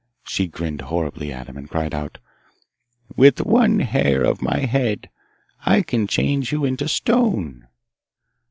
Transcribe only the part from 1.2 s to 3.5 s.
at him, and cried out, 'With